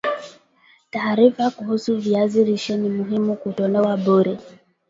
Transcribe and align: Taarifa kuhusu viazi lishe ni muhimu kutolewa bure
Taarifa 0.91 1.49
kuhusu 1.51 1.97
viazi 1.97 2.43
lishe 2.45 2.77
ni 2.77 2.89
muhimu 2.89 3.35
kutolewa 3.35 3.97
bure 3.97 4.37